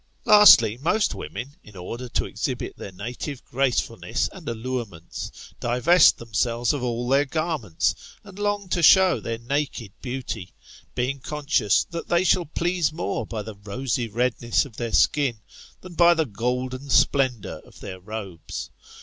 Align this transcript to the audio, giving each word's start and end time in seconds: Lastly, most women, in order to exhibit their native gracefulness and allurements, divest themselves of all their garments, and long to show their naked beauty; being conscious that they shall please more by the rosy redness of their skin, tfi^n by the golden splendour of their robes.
Lastly, 0.25 0.79
most 0.81 1.13
women, 1.13 1.57
in 1.63 1.75
order 1.77 2.09
to 2.09 2.25
exhibit 2.25 2.75
their 2.75 2.91
native 2.91 3.45
gracefulness 3.45 4.29
and 4.33 4.49
allurements, 4.49 5.53
divest 5.59 6.17
themselves 6.17 6.73
of 6.73 6.81
all 6.81 7.07
their 7.07 7.25
garments, 7.25 7.93
and 8.23 8.39
long 8.39 8.67
to 8.69 8.81
show 8.81 9.19
their 9.19 9.37
naked 9.37 9.91
beauty; 10.01 10.55
being 10.95 11.19
conscious 11.19 11.83
that 11.91 12.07
they 12.07 12.23
shall 12.23 12.45
please 12.47 12.91
more 12.91 13.27
by 13.27 13.43
the 13.43 13.53
rosy 13.53 14.07
redness 14.07 14.65
of 14.65 14.77
their 14.77 14.91
skin, 14.91 15.37
tfi^n 15.83 15.95
by 15.95 16.15
the 16.15 16.25
golden 16.25 16.89
splendour 16.89 17.61
of 17.63 17.79
their 17.79 17.99
robes. 17.99 18.71